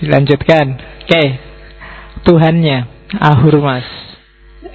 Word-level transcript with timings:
Dilanjutkan. 0.00 0.66
Oke. 1.04 1.24
Tuhannya 2.24 2.88
Ahurmas. 3.16 3.84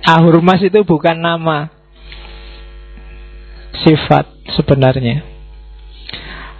Ahurmas 0.05 0.61
itu 0.61 0.85
bukan 0.85 1.17
nama. 1.17 1.69
Sifat 3.85 4.29
sebenarnya. 4.53 5.25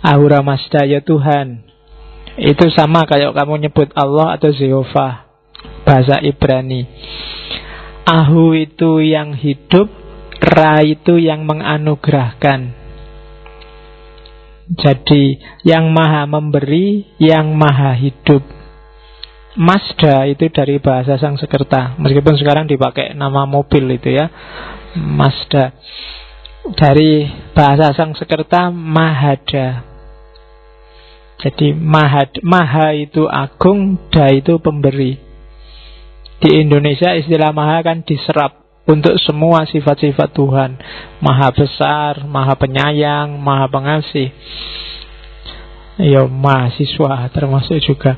Ahura 0.06 0.46
Mazda 0.46 0.86
ya 0.86 1.02
Tuhan. 1.02 1.66
Itu 2.36 2.68
sama 2.74 3.08
kayak 3.08 3.34
kamu 3.34 3.66
nyebut 3.70 3.90
Allah 3.98 4.38
atau 4.38 4.54
Jehovah. 4.54 5.26
Bahasa 5.86 6.22
Ibrani. 6.22 6.86
Ahu 8.06 8.54
itu 8.54 9.02
yang 9.02 9.34
hidup, 9.34 9.90
Ra 10.38 10.86
itu 10.86 11.18
yang 11.18 11.50
menganugerahkan. 11.50 12.85
Jadi 14.66 15.38
yang 15.62 15.94
maha 15.94 16.26
memberi, 16.26 17.06
yang 17.22 17.54
maha 17.54 17.94
hidup. 17.94 18.42
Mazda 19.56 20.28
itu 20.28 20.52
dari 20.52 20.84
bahasa 20.84 21.16
Sangsekerta, 21.16 21.96
meskipun 21.96 22.36
sekarang 22.36 22.68
dipakai 22.68 23.16
nama 23.16 23.48
mobil 23.48 23.88
itu 23.96 24.12
ya, 24.12 24.28
Mazda. 25.00 25.72
Dari 26.76 27.30
bahasa 27.54 27.94
Sangsekerta 27.94 28.74
Mahada. 28.74 29.96
Jadi 31.46 31.78
mahad, 31.78 32.42
maha 32.42 32.98
itu 32.98 33.30
agung, 33.30 34.10
da 34.10 34.34
itu 34.34 34.58
pemberi. 34.58 35.14
Di 36.42 36.50
Indonesia 36.58 37.14
istilah 37.14 37.54
maha 37.54 37.86
kan 37.86 38.02
diserap 38.02 38.65
untuk 38.86 39.18
semua 39.22 39.66
sifat-sifat 39.66 40.30
Tuhan. 40.34 40.78
Maha 41.22 41.50
besar, 41.54 42.26
maha 42.26 42.54
penyayang, 42.54 43.38
maha 43.42 43.66
pengasih. 43.70 44.30
Ya, 45.98 46.28
mahasiswa 46.30 47.30
termasuk 47.34 47.82
juga. 47.82 48.14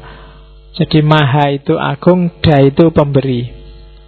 Jadi 0.76 1.02
maha 1.02 1.56
itu 1.56 1.74
agung, 1.80 2.30
da 2.44 2.62
itu 2.62 2.92
pemberi. 2.94 3.58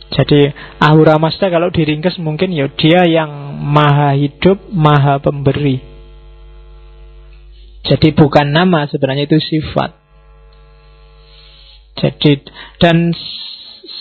Jadi 0.10 0.50
Ahura 0.82 1.22
Mazda 1.22 1.54
kalau 1.54 1.70
diringkes 1.70 2.18
mungkin 2.18 2.50
ya 2.50 2.66
dia 2.74 3.06
yang 3.06 3.30
maha 3.62 4.18
hidup, 4.18 4.58
maha 4.74 5.22
pemberi. 5.22 5.82
Jadi 7.86 8.12
bukan 8.18 8.50
nama 8.50 8.90
sebenarnya 8.90 9.30
itu 9.30 9.38
sifat. 9.38 9.96
Jadi 11.98 12.42
dan 12.82 13.14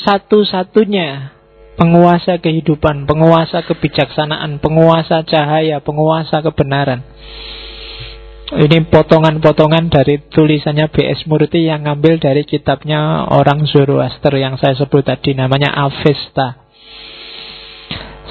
satu-satunya 0.09 1.38
penguasa 1.79 2.43
kehidupan, 2.43 3.07
penguasa 3.07 3.62
kebijaksanaan, 3.62 4.59
penguasa 4.59 5.23
cahaya, 5.23 5.79
penguasa 5.79 6.43
kebenaran. 6.43 7.07
Ini 8.48 8.89
potongan-potongan 8.89 9.93
dari 9.93 10.25
tulisannya 10.25 10.89
B.S. 10.89 11.29
Murti 11.29 11.69
yang 11.69 11.84
ngambil 11.84 12.17
dari 12.17 12.43
kitabnya 12.49 13.29
orang 13.29 13.69
Zoroaster 13.69 14.34
yang 14.41 14.56
saya 14.56 14.73
sebut 14.75 15.05
tadi 15.05 15.37
namanya 15.37 15.69
Avesta. 15.69 16.67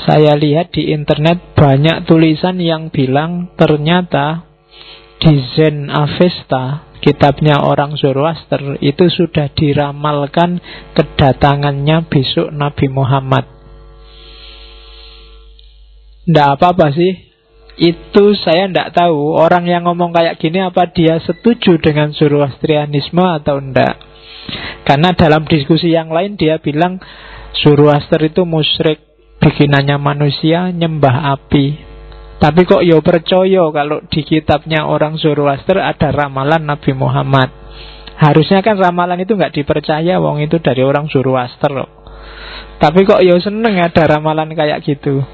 Saya 0.09 0.33
lihat 0.33 0.73
di 0.73 0.89
internet 0.89 1.53
banyak 1.53 2.09
tulisan 2.09 2.57
yang 2.57 2.89
bilang 2.89 3.53
ternyata 3.53 4.47
di 5.21 5.37
Zen 5.53 5.93
Avesta 5.93 6.86
kitabnya 7.07 7.63
orang 7.63 7.95
Zoroaster 7.95 8.75
itu 8.83 9.07
sudah 9.07 9.47
diramalkan 9.55 10.59
kedatangannya 10.91 12.03
besok 12.11 12.51
Nabi 12.51 12.91
Muhammad. 12.91 13.47
Tidak 16.27 16.47
apa-apa 16.59 16.91
sih. 16.91 17.31
Itu 17.79 18.35
saya 18.35 18.67
tidak 18.67 18.91
tahu 18.91 19.39
orang 19.39 19.69
yang 19.71 19.87
ngomong 19.87 20.11
kayak 20.11 20.35
gini 20.41 20.59
apa 20.59 20.91
dia 20.91 21.23
setuju 21.23 21.79
dengan 21.79 22.11
Zoroastrianisme 22.11 23.23
atau 23.23 23.63
enggak. 23.63 23.95
Karena 24.83 25.15
dalam 25.15 25.47
diskusi 25.47 25.95
yang 25.95 26.11
lain 26.11 26.35
dia 26.35 26.59
bilang 26.59 26.99
Zoroaster 27.63 28.19
itu 28.27 28.43
musyrik 28.43 28.99
bikinannya 29.39 29.95
manusia 29.95 30.75
nyembah 30.75 31.39
api. 31.39 31.65
Tapi 32.37 32.69
kok 32.69 32.85
yo 32.85 33.01
percaya 33.01 33.65
kalau 33.73 34.05
di 34.13 34.21
kitabnya 34.21 34.85
orang 34.85 35.17
Zoroaster 35.17 35.81
ada 35.81 36.13
ramalan 36.13 36.69
Nabi 36.69 36.93
Muhammad. 36.93 37.49
Harusnya 38.17 38.61
kan 38.61 38.77
ramalan 38.77 39.21
itu 39.21 39.33
nggak 39.33 39.57
dipercaya, 39.57 40.21
wong 40.21 40.41
itu 40.45 40.61
dari 40.61 40.85
orang 40.85 41.09
Zoroaster 41.09 41.73
loh. 41.73 41.89
Tapi 42.77 43.05
kok 43.09 43.25
yo 43.25 43.41
seneng 43.41 43.81
ada 43.81 44.05
ramalan 44.05 44.53
kayak 44.53 44.85
gitu. 44.85 45.25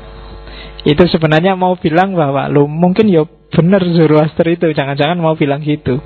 Itu 0.83 1.03
sebenarnya 1.07 1.59
mau 1.59 1.75
bilang 1.75 2.15
bahwa 2.15 2.47
lo 2.47 2.67
mungkin 2.71 3.11
yo 3.11 3.27
bener 3.51 3.83
Zoroaster 3.83 4.47
itu, 4.47 4.71
jangan-jangan 4.71 5.19
mau 5.19 5.35
bilang 5.35 5.59
gitu. 5.59 5.99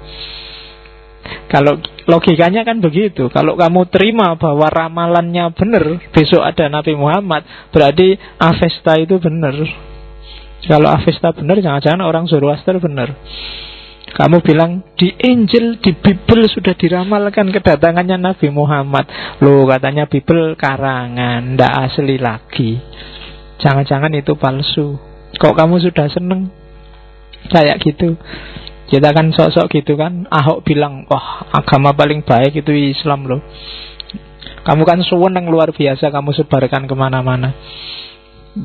Kalau 1.48 1.78
logikanya 2.10 2.66
kan 2.66 2.82
begitu. 2.82 3.30
Kalau 3.30 3.54
kamu 3.54 3.88
terima 3.94 4.34
bahwa 4.36 4.68
ramalannya 4.68 5.54
benar, 5.54 5.84
besok 6.10 6.42
ada 6.42 6.68
Nabi 6.74 6.98
Muhammad, 6.98 7.46
berarti 7.70 8.18
Avesta 8.42 8.98
itu 8.98 9.22
benar. 9.22 9.56
Kalau 10.66 10.90
Avesta 10.90 11.30
benar, 11.36 11.62
jangan-jangan 11.62 12.02
orang 12.02 12.26
Zoroaster 12.26 12.82
benar. 12.82 13.14
Kamu 14.08 14.42
bilang 14.42 14.82
di 14.96 15.14
Injil, 15.14 15.78
di 15.84 15.94
Bible 15.94 16.48
sudah 16.50 16.74
diramalkan 16.74 17.54
kedatangannya 17.54 18.18
Nabi 18.18 18.48
Muhammad. 18.50 19.06
Loh 19.44 19.68
katanya 19.70 20.08
Bible 20.10 20.58
karangan, 20.58 21.54
ndak 21.54 21.74
asli 21.86 22.18
lagi. 22.18 22.80
Jangan-jangan 23.62 24.16
itu 24.18 24.34
palsu. 24.40 24.98
Kok 25.38 25.54
kamu 25.54 25.84
sudah 25.84 26.08
seneng 26.10 26.50
kayak 27.52 27.84
gitu? 27.84 28.18
Kita 28.88 29.12
kan 29.12 29.36
sosok 29.36 29.68
gitu 29.76 30.00
kan. 30.00 30.26
Ahok 30.32 30.64
bilang, 30.64 31.04
wah 31.12 31.44
agama 31.52 31.92
paling 31.92 32.24
baik 32.24 32.64
itu 32.64 32.72
Islam 32.72 33.28
loh. 33.28 33.44
Kamu 34.64 34.88
kan 34.88 35.04
yang 35.04 35.46
luar 35.52 35.76
biasa 35.76 36.10
kamu 36.10 36.32
sebarkan 36.32 36.88
ke 36.88 36.96
mana-mana. 36.96 37.52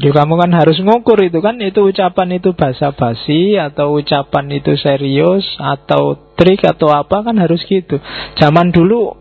Ya 0.00 0.10
kamu 0.14 0.40
kan 0.40 0.50
harus 0.56 0.80
ngukur 0.80 1.20
itu 1.20 1.42
kan 1.44 1.60
Itu 1.60 1.84
ucapan 1.90 2.40
itu 2.40 2.56
basa-basi 2.56 3.60
Atau 3.60 4.00
ucapan 4.00 4.48
itu 4.56 4.72
serius 4.80 5.44
Atau 5.60 6.32
trik 6.38 6.64
atau 6.64 6.88
apa 6.88 7.20
kan 7.22 7.36
harus 7.36 7.60
gitu. 7.68 8.00
Zaman 8.40 8.72
dulu 8.72 9.14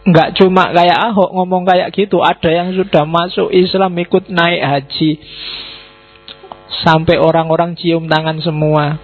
nggak 0.00 0.40
cuma 0.40 0.72
kayak 0.72 1.12
Ahok 1.12 1.30
ngomong 1.34 1.64
kayak 1.64 1.92
gitu 1.96 2.20
Ada 2.20 2.50
yang 2.52 2.68
sudah 2.76 3.08
masuk 3.08 3.48
Islam 3.48 3.96
ikut 3.96 4.28
naik 4.28 4.62
haji. 4.62 5.10
Sampai 6.84 7.18
orang-orang 7.18 7.74
cium 7.74 8.06
tangan 8.06 8.38
semua. 8.44 9.00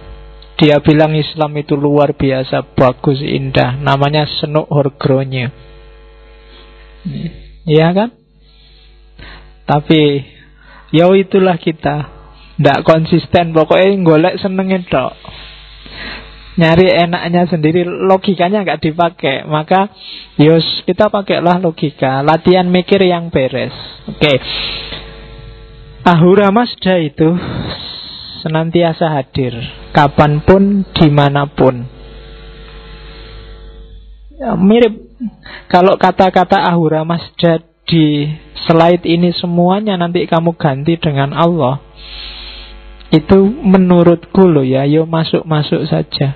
Dia 0.57 0.81
bilang 0.81 1.13
Islam 1.13 1.53
itu 1.59 1.77
luar 1.77 2.17
biasa 2.17 2.73
Bagus, 2.73 3.21
indah. 3.21 3.77
Namanya 3.77 4.25
Senuk 4.25 4.65
Horgronya 4.69 5.53
Iya 7.67 7.87
kan? 7.93 8.09
Tapi 9.67 10.23
Ya 10.91 11.07
itulah 11.11 11.59
kita. 11.59 12.15
Tidak 12.57 12.81
konsisten 12.89 13.53
Pokoknya 13.53 14.01
golek 14.01 14.41
senengin 14.41 14.81
dok 14.89 15.13
Nyari 16.57 16.89
enaknya 16.89 17.45
sendiri 17.45 17.85
Logikanya 17.85 18.65
nggak 18.65 18.81
dipakai. 18.81 19.45
Maka 19.45 19.93
yos 20.41 20.65
kita 20.89 21.13
pakailah 21.13 21.61
logika. 21.61 22.25
Latihan 22.25 22.65
mikir 22.65 23.03
yang 23.05 23.29
beres. 23.29 23.75
Oke. 24.09 24.17
Okay. 24.17 24.37
Ahura 26.07 26.49
Mazda 26.55 26.97
itu 27.03 27.35
Senantiasa 28.41 29.11
hadir 29.11 29.53
Kapan 29.91 30.39
pun, 30.45 30.85
di 30.93 31.09
mana 31.09 31.49
pun. 31.49 31.83
Ya, 34.37 34.53
Mirip. 34.53 34.93
Kalau 35.67 35.97
kata-kata 35.97 36.61
Ahura 36.61 37.01
Mazda 37.01 37.65
di 37.87 38.27
slide 38.67 39.07
ini 39.07 39.31
semuanya 39.31 39.95
nanti 39.95 40.27
kamu 40.27 40.59
ganti 40.59 40.99
dengan 40.99 41.31
Allah. 41.31 41.79
Itu 43.07 43.47
menurutku 43.47 44.43
loh 44.43 44.67
ya 44.67 44.83
yo 44.83 45.07
masuk-masuk 45.07 45.87
saja. 45.87 46.35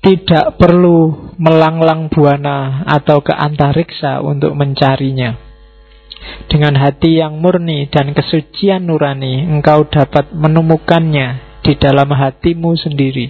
Tidak 0.00 0.56
perlu 0.56 1.28
melanglang 1.36 2.08
buana 2.08 2.88
atau 2.88 3.20
ke 3.20 3.36
antariksa 3.36 4.24
untuk 4.24 4.56
mencarinya. 4.56 5.36
Dengan 6.48 6.80
hati 6.80 7.20
yang 7.20 7.44
murni 7.44 7.92
dan 7.92 8.16
kesucian 8.16 8.88
nurani 8.88 9.44
engkau 9.44 9.84
dapat 9.84 10.32
menemukannya 10.32 11.60
di 11.60 11.76
dalam 11.76 12.08
hatimu 12.08 12.72
sendiri. 12.80 13.28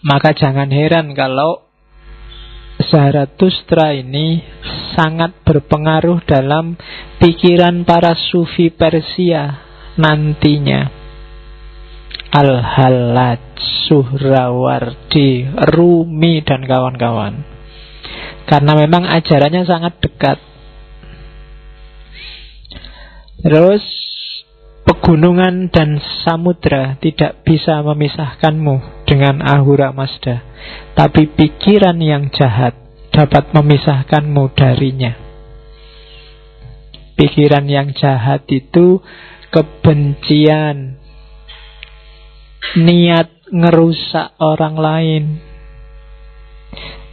Maka 0.00 0.32
jangan 0.32 0.72
heran 0.72 1.12
kalau 1.12 1.63
Zarathustra 2.88 3.94
ini 3.96 4.42
sangat 4.96 5.44
berpengaruh 5.44 6.24
dalam 6.24 6.76
pikiran 7.18 7.84
para 7.86 8.12
sufi 8.16 8.68
Persia 8.72 9.60
nantinya. 9.96 11.04
Al-Hallaj, 12.34 13.62
Suhrawardi, 13.86 15.46
Rumi, 15.70 16.42
dan 16.42 16.66
kawan-kawan. 16.66 17.46
Karena 18.50 18.72
memang 18.74 19.06
ajarannya 19.06 19.62
sangat 19.62 20.02
dekat. 20.02 20.38
Terus 23.38 23.84
pegunungan 24.84 25.72
dan 25.72 26.00
samudra 26.22 27.00
tidak 27.00 27.40
bisa 27.42 27.80
memisahkanmu 27.80 29.04
dengan 29.08 29.40
Ahura 29.40 29.90
Mazda. 29.96 30.44
Tapi 30.96 31.32
pikiran 31.32 31.96
yang 31.98 32.28
jahat 32.32 32.76
dapat 33.10 33.50
memisahkanmu 33.52 34.52
darinya. 34.54 35.12
Pikiran 37.14 37.64
yang 37.70 37.94
jahat 37.94 38.44
itu 38.50 38.98
kebencian, 39.54 40.98
niat 42.74 43.30
ngerusak 43.54 44.34
orang 44.42 44.74
lain, 44.74 45.24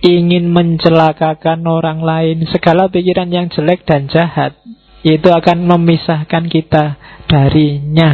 ingin 0.01 0.49
mencelakakan 0.49 1.61
orang 1.69 2.01
lain, 2.01 2.49
segala 2.49 2.89
pikiran 2.89 3.29
yang 3.29 3.47
jelek 3.53 3.85
dan 3.85 4.09
jahat 4.09 4.57
itu 5.01 5.29
akan 5.29 5.65
memisahkan 5.65 6.45
kita 6.49 6.97
darinya. 7.31 8.11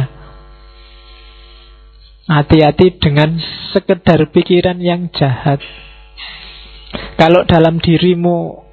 Hati-hati 2.30 3.02
dengan 3.02 3.34
sekedar 3.74 4.30
pikiran 4.30 4.78
yang 4.78 5.10
jahat. 5.10 5.58
Kalau 7.18 7.42
dalam 7.42 7.82
dirimu 7.82 8.68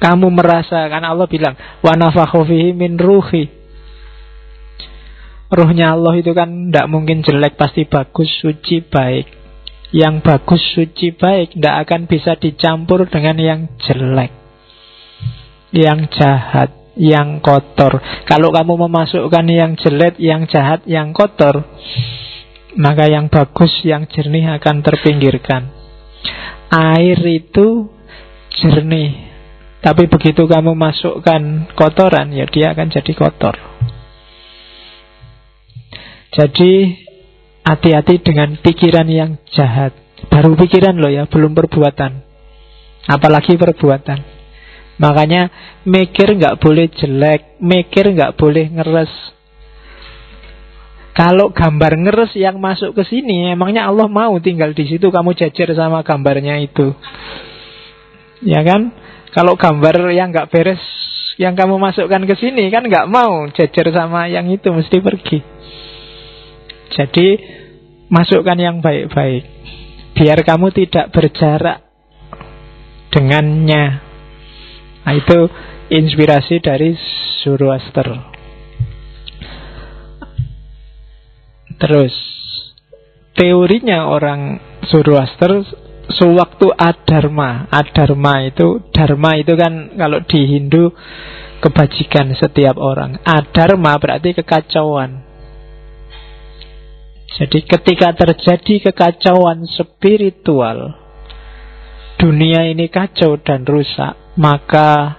kamu 0.00 0.34
merasa 0.34 0.88
kan 0.88 1.04
Allah 1.04 1.28
bilang 1.28 1.54
wa 1.84 1.94
min 2.72 2.96
ruhi. 2.96 3.44
Ruhnya 5.52 5.92
Allah 5.92 6.16
itu 6.16 6.32
kan 6.32 6.48
tidak 6.72 6.88
mungkin 6.88 7.20
jelek, 7.20 7.60
pasti 7.60 7.84
bagus, 7.84 8.32
suci, 8.40 8.80
baik. 8.80 9.28
Yang 9.92 10.24
bagus, 10.24 10.62
suci, 10.72 11.12
baik 11.12 11.60
tidak 11.60 11.84
akan 11.84 12.08
bisa 12.08 12.40
dicampur 12.40 13.04
dengan 13.04 13.36
yang 13.36 13.60
jelek. 13.84 14.32
Yang 15.76 16.00
jahat 16.16 16.81
yang 16.96 17.40
kotor. 17.40 18.00
Kalau 18.28 18.52
kamu 18.52 18.88
memasukkan 18.88 19.44
yang 19.48 19.72
jelek, 19.80 20.20
yang 20.20 20.44
jahat, 20.48 20.84
yang 20.84 21.16
kotor, 21.16 21.64
maka 22.76 23.08
yang 23.08 23.28
bagus, 23.32 23.72
yang 23.84 24.08
jernih 24.08 24.56
akan 24.60 24.84
terpinggirkan. 24.84 25.72
Air 26.72 27.20
itu 27.28 27.88
jernih, 28.60 29.32
tapi 29.84 30.08
begitu 30.08 30.48
kamu 30.48 30.72
masukkan 30.72 31.68
kotoran, 31.76 32.32
ya 32.32 32.48
dia 32.48 32.72
akan 32.72 32.88
jadi 32.88 33.12
kotor. 33.12 33.56
Jadi 36.32 36.96
hati-hati 37.60 38.24
dengan 38.24 38.56
pikiran 38.56 39.04
yang 39.04 39.36
jahat. 39.52 39.92
Baru 40.32 40.56
pikiran 40.56 40.96
loh 40.96 41.12
ya, 41.12 41.28
belum 41.28 41.52
perbuatan. 41.52 42.24
Apalagi 43.04 43.60
perbuatan. 43.60 44.41
Makanya 45.00 45.48
mikir 45.88 46.36
nggak 46.36 46.60
boleh 46.60 46.90
jelek, 46.92 47.60
mikir 47.62 48.12
nggak 48.12 48.36
boleh 48.36 48.68
ngeres. 48.68 49.12
Kalau 51.12 51.52
gambar 51.52 51.92
ngeres 52.00 52.32
yang 52.40 52.56
masuk 52.56 52.96
ke 52.96 53.04
sini, 53.04 53.52
emangnya 53.52 53.84
Allah 53.84 54.08
mau 54.08 54.32
tinggal 54.40 54.72
di 54.72 54.88
situ 54.88 55.12
kamu 55.12 55.36
jajar 55.36 55.68
sama 55.76 56.00
gambarnya 56.00 56.56
itu, 56.64 56.96
ya 58.40 58.64
kan? 58.64 58.92
Kalau 59.32 59.56
gambar 59.56 60.12
yang 60.12 60.32
nggak 60.32 60.48
beres 60.48 60.80
yang 61.40 61.56
kamu 61.56 61.80
masukkan 61.80 62.20
ke 62.28 62.34
sini 62.36 62.68
kan 62.68 62.84
nggak 62.84 63.08
mau 63.08 63.48
jajar 63.52 63.86
sama 63.92 64.28
yang 64.28 64.48
itu 64.52 64.68
mesti 64.68 65.00
pergi. 65.00 65.38
Jadi 66.92 67.28
masukkan 68.12 68.56
yang 68.60 68.84
baik-baik, 68.84 69.44
biar 70.16 70.38
kamu 70.44 70.68
tidak 70.76 71.08
berjarak 71.12 71.80
dengannya. 73.12 74.11
Nah 75.02 75.14
itu 75.18 75.38
inspirasi 75.90 76.62
dari 76.62 76.94
Zoroaster. 77.42 78.08
Terus 81.82 82.14
teorinya 83.34 84.06
orang 84.06 84.62
Zoroaster 84.86 85.66
sewaktu 86.14 86.70
adharma, 86.78 87.66
adharma 87.70 88.46
itu 88.46 88.86
dharma 88.94 89.34
itu 89.34 89.58
kan 89.58 89.98
kalau 89.98 90.22
di 90.22 90.40
Hindu 90.46 90.94
kebajikan 91.58 92.34
setiap 92.38 92.78
orang. 92.78 93.18
Adharma 93.22 93.98
berarti 93.98 94.34
kekacauan. 94.38 95.22
Jadi 97.32 97.64
ketika 97.64 98.12
terjadi 98.12 98.92
kekacauan 98.92 99.64
spiritual, 99.64 100.92
dunia 102.20 102.68
ini 102.68 102.92
kacau 102.92 103.40
dan 103.40 103.64
rusak, 103.64 104.14
maka 104.36 105.18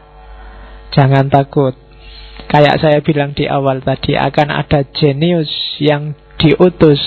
jangan 0.94 1.30
takut. 1.30 1.76
Kayak 2.50 2.82
saya 2.82 3.00
bilang 3.02 3.34
di 3.34 3.50
awal 3.50 3.82
tadi, 3.82 4.14
akan 4.14 4.50
ada 4.54 4.86
jenius 4.94 5.50
yang 5.82 6.14
diutus 6.38 7.02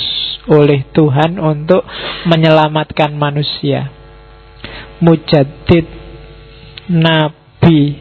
oleh 0.47 0.87
Tuhan 0.94 1.38
untuk 1.38 1.82
menyelamatkan 2.26 3.14
manusia. 3.14 3.91
Mujadid, 5.03 5.87
nabi, 6.91 7.99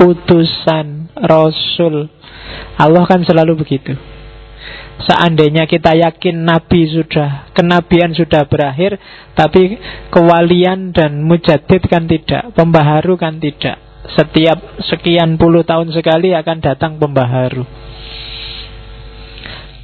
utusan, 0.00 1.12
rasul. 1.16 2.08
Allah 2.76 3.04
kan 3.04 3.22
selalu 3.24 3.64
begitu. 3.64 3.96
Seandainya 4.98 5.70
kita 5.70 5.94
yakin 5.94 6.42
Nabi 6.42 6.90
sudah, 6.90 7.54
kenabian 7.54 8.10
sudah 8.18 8.50
berakhir, 8.50 8.98
tapi 9.38 9.78
kewalian 10.10 10.90
dan 10.90 11.22
mujadid 11.22 11.86
kan 11.86 12.10
tidak, 12.10 12.50
pembaharu 12.58 13.14
kan 13.14 13.38
tidak. 13.38 13.78
Setiap 14.18 14.82
sekian 14.90 15.38
puluh 15.38 15.62
tahun 15.62 15.94
sekali 15.94 16.34
akan 16.34 16.58
datang 16.58 16.98
pembaharu. 16.98 17.62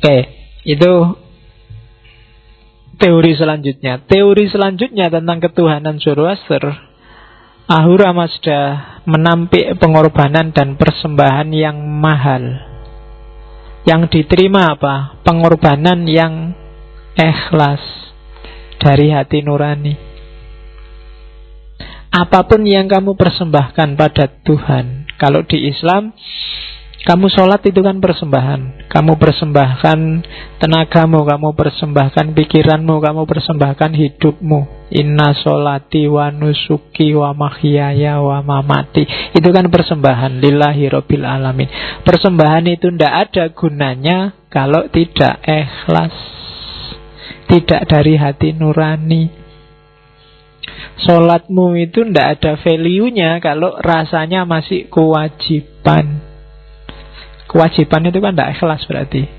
Oke, 0.02 0.18
itu 0.66 0.92
teori 2.98 3.32
selanjutnya. 3.38 4.02
Teori 4.02 4.50
selanjutnya 4.50 5.14
tentang 5.14 5.38
ketuhanan 5.38 6.02
Zoroaster. 6.02 6.74
Ahura 7.64 8.12
Mazda 8.12 8.60
menampik 9.08 9.80
pengorbanan 9.80 10.52
dan 10.52 10.76
persembahan 10.76 11.48
yang 11.54 11.80
mahal 11.80 12.73
yang 13.84 14.08
diterima 14.08 14.76
apa? 14.76 15.20
Pengorbanan 15.24 16.08
yang 16.08 16.56
ikhlas 17.16 17.80
dari 18.80 19.12
hati 19.12 19.44
nurani. 19.44 19.94
Apa 22.14 22.46
pun 22.46 22.62
yang 22.62 22.86
kamu 22.86 23.18
persembahkan 23.18 23.98
pada 23.98 24.30
Tuhan, 24.46 25.10
kalau 25.18 25.42
di 25.42 25.66
Islam 25.66 26.14
kamu 27.04 27.28
sholat 27.28 27.60
itu 27.68 27.84
kan 27.84 28.00
persembahan. 28.00 28.88
Kamu 28.88 29.20
persembahkan 29.20 29.98
tenagamu 30.56 31.28
Kamu 31.28 31.52
persembahkan 31.52 32.32
pikiranmu 32.32 32.96
Kamu 32.96 33.28
persembahkan 33.28 33.92
hidupmu. 33.92 34.88
Inna 34.88 35.36
sholati 35.36 36.08
wa 36.08 36.32
nusuki 36.32 37.12
wa 37.12 37.36
mahyaya 37.36 38.24
wa 38.24 38.40
mamati. 38.40 39.04
Itu 39.36 39.52
kan 39.52 39.68
persembahan. 39.68 40.40
Lillahi 40.40 40.88
robbil 40.88 41.28
alamin. 41.28 41.68
Persembahan 42.08 42.72
itu 42.72 42.88
tidak 42.88 43.28
ada 43.28 43.52
gunanya 43.52 44.32
Kalau 44.48 44.88
tidak 44.88 45.44
ikhlas. 45.44 46.16
Tidak 47.52 47.84
dari 47.84 48.16
hati 48.16 48.56
nurani. 48.56 49.28
Sholatmu 51.04 51.76
itu 51.76 52.08
tidak 52.08 52.40
ada 52.40 52.56
value-nya 52.56 53.36
Kalau 53.44 53.76
rasanya 53.76 54.48
masih 54.48 54.88
kewajiban 54.88 56.33
Kewajiban 57.54 58.10
itu 58.10 58.18
kan 58.18 58.34
tidak 58.34 58.58
ikhlas 58.58 58.82
berarti. 58.90 59.30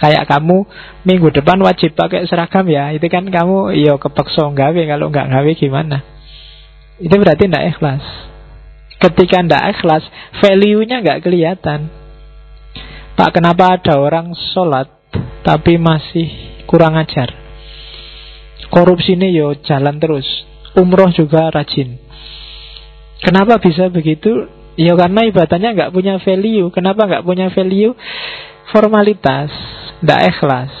Kayak 0.00 0.24
kamu 0.24 0.64
minggu 1.04 1.28
depan 1.36 1.60
wajib 1.60 1.92
pakai 1.92 2.24
seragam 2.24 2.64
ya, 2.64 2.96
itu 2.96 3.04
kan 3.12 3.28
kamu 3.28 3.76
yo 3.76 3.92
iya, 3.92 3.94
kepeksa 4.00 4.48
gawe 4.48 4.82
kalau 4.88 5.12
nggak 5.12 5.28
gawe 5.28 5.50
gimana? 5.52 6.00
Itu 6.96 7.12
berarti 7.20 7.44
tidak 7.44 7.76
ikhlas. 7.76 8.04
Ketika 8.96 9.44
tidak 9.44 9.64
ikhlas, 9.76 10.02
value-nya 10.40 11.04
nggak 11.04 11.20
kelihatan. 11.28 11.92
Pak, 13.20 13.30
kenapa 13.36 13.76
ada 13.76 14.00
orang 14.00 14.32
sholat 14.56 14.88
tapi 15.44 15.76
masih 15.76 16.32
kurang 16.64 16.96
ajar? 16.96 17.28
Korupsi 18.72 19.12
ini 19.12 19.36
yo 19.36 19.52
jalan 19.60 20.00
terus. 20.00 20.24
Umroh 20.72 21.12
juga 21.12 21.52
rajin. 21.52 22.00
Kenapa 23.20 23.60
bisa 23.60 23.92
begitu? 23.92 24.48
Ya 24.76 24.96
karena 24.96 25.28
ibadahnya 25.28 25.76
nggak 25.76 25.92
punya 25.92 26.16
value. 26.22 26.72
Kenapa 26.72 27.04
nggak 27.04 27.24
punya 27.28 27.52
value? 27.52 27.92
Formalitas, 28.72 29.52
tidak 30.00 30.20
ikhlas, 30.32 30.72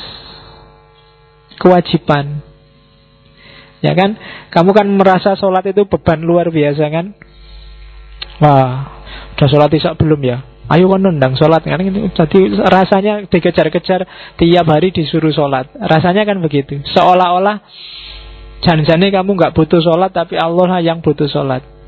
kewajiban. 1.60 2.40
Ya 3.84 3.92
kan? 3.92 4.16
Kamu 4.48 4.70
kan 4.72 4.86
merasa 4.88 5.36
sholat 5.36 5.66
itu 5.68 5.84
beban 5.84 6.22
luar 6.24 6.48
biasa 6.48 6.88
kan? 6.88 7.12
Wah, 8.40 9.02
udah 9.36 9.48
sholat 9.50 9.70
isak 9.76 9.98
belum 10.00 10.22
ya? 10.24 10.40
Ayo 10.70 10.88
kan 10.88 11.04
nendang 11.04 11.36
sholat 11.36 11.60
kan? 11.66 11.82
Jadi 12.16 12.38
rasanya 12.62 13.26
dikejar-kejar 13.28 14.06
tiap 14.38 14.66
hari 14.70 14.94
disuruh 14.94 15.34
sholat. 15.34 15.68
Rasanya 15.76 16.24
kan 16.24 16.40
begitu. 16.40 16.80
Seolah-olah 16.96 17.60
jangan-jangan 18.64 19.10
kamu 19.10 19.30
nggak 19.36 19.52
butuh 19.52 19.82
sholat, 19.82 20.14
tapi 20.14 20.38
Allah 20.38 20.80
yang 20.80 21.02
butuh 21.02 21.28
sholat. 21.28 21.81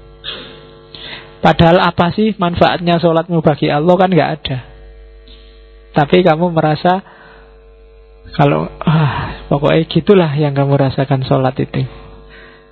Padahal 1.45 1.77
apa 1.77 2.09
sih 2.17 2.33
manfaatnya 2.41 2.97
sholatmu 2.97 3.45
bagi 3.45 3.69
Allah 3.69 3.93
kan 4.01 4.09
nggak 4.09 4.31
ada. 4.41 4.59
Tapi 5.93 6.25
kamu 6.25 6.57
merasa 6.57 7.05
kalau 8.33 8.65
ah, 8.81 9.45
pokoknya 9.53 9.85
gitulah 9.93 10.33
yang 10.41 10.57
kamu 10.57 10.81
rasakan 10.81 11.21
sholat 11.29 11.53
itu. 11.61 11.85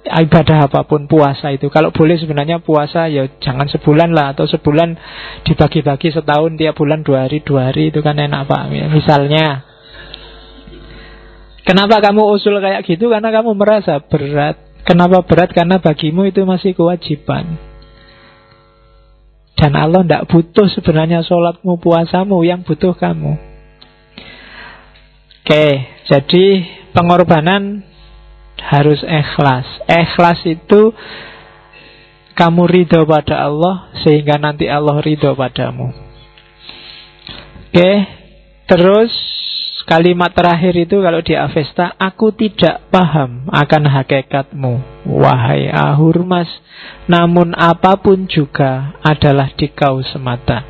Ibadah 0.08 0.72
apa 0.72 0.88
pun 0.88 1.04
puasa 1.04 1.52
itu. 1.52 1.68
Kalau 1.68 1.92
boleh 1.92 2.16
sebenarnya 2.16 2.64
puasa 2.64 3.12
ya 3.12 3.28
jangan 3.44 3.68
sebulan 3.68 4.16
lah. 4.16 4.32
Atau 4.32 4.48
sebulan 4.48 4.96
dibagi-bagi 5.44 6.08
setahun 6.08 6.56
tiap 6.56 6.72
bulan 6.72 7.04
dua 7.04 7.28
hari 7.28 7.44
dua 7.44 7.68
hari 7.68 7.92
itu 7.92 8.00
kan 8.00 8.16
enak 8.16 8.48
pak. 8.48 8.72
Misalnya. 8.72 9.68
Kenapa 11.68 12.00
kamu 12.00 12.24
usul 12.24 12.56
kayak 12.56 12.88
gitu? 12.88 13.12
Karena 13.12 13.28
kamu 13.28 13.52
merasa 13.52 14.00
berat. 14.00 14.56
Kenapa 14.88 15.20
berat? 15.28 15.52
Karena 15.52 15.76
bagimu 15.76 16.24
itu 16.26 16.42
masih 16.42 16.72
kewajiban 16.74 17.71
dan 19.62 19.78
Allah 19.78 20.02
tidak 20.02 20.26
butuh 20.26 20.66
sebenarnya 20.74 21.22
sholatmu 21.22 21.78
puasamu 21.78 22.42
yang 22.42 22.66
butuh 22.66 22.98
kamu 22.98 23.38
oke 25.46 25.66
jadi 26.10 26.44
pengorbanan 26.92 27.92
harus 28.62 29.00
ikhlas. 29.02 29.66
Ikhlas 29.90 30.38
itu 30.46 30.94
kamu 32.38 32.62
ridho 32.68 33.04
pada 33.04 33.44
Allah 33.48 33.92
sehingga 34.04 34.38
nanti 34.38 34.70
Allah 34.70 35.02
ridho 35.02 35.34
padamu. 35.34 35.90
Oke, 37.72 37.92
terus 38.68 39.12
kalimat 39.88 40.30
terakhir 40.36 40.74
itu 40.76 41.00
kalau 41.00 41.20
di 41.24 41.34
Avesta, 41.34 41.94
aku 41.96 42.30
tidak 42.34 42.86
paham 42.92 43.48
akan 43.50 43.82
hakikatmu, 43.88 44.74
wahai 45.08 45.70
Ahurmas, 45.70 46.48
namun 47.08 47.56
apa 47.56 47.98
pun 47.98 48.28
juga 48.28 48.94
adalah 49.00 49.50
di 49.54 49.70
kau 49.72 50.04
semata. 50.04 50.68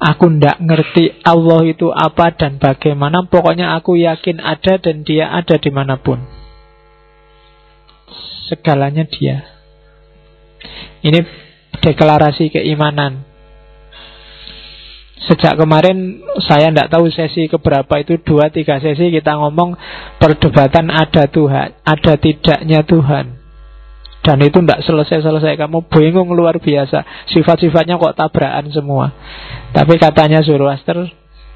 Aku 0.00 0.32
ndak 0.32 0.64
ngerti 0.64 1.20
Allah 1.28 1.60
itu 1.68 1.92
apa 1.92 2.32
dan 2.32 2.56
bagaimana. 2.56 3.28
Pokoknya 3.28 3.76
aku 3.76 4.00
yakin 4.00 4.40
ada 4.40 4.80
dan 4.80 5.04
dia 5.04 5.28
ada 5.28 5.60
di 5.60 5.68
mana 5.68 6.00
pun. 6.00 6.24
Segalanya 8.48 9.04
dia. 9.04 9.44
Ini 11.04 11.20
deklarasi 11.84 12.48
keimanan 12.48 13.29
Sejak 15.20 15.60
kemarin 15.60 16.24
saya 16.48 16.72
tidak 16.72 16.88
tahu 16.88 17.12
sesi 17.12 17.44
keberapa 17.44 18.00
itu 18.00 18.16
Dua 18.24 18.48
tiga 18.48 18.80
sesi 18.80 19.12
kita 19.12 19.36
ngomong 19.36 19.76
Perdebatan 20.16 20.88
ada 20.88 21.28
Tuhan 21.28 21.76
Ada 21.84 22.16
tidaknya 22.16 22.80
Tuhan. 22.88 23.40
Dan 24.20 24.36
itu 24.44 24.60
tidak 24.60 24.84
selesai-selesai. 24.84 25.56
Kamu 25.56 25.88
bingung 25.88 26.36
luar 26.36 26.60
biasa. 26.60 27.28
Sifat-sifatnya 27.32 27.96
kok 27.96 28.16
tabrakan 28.16 28.68
semua. 28.68 29.16
Tapi 29.72 29.96
katanya 29.96 30.44
Zoroaster 30.44 31.08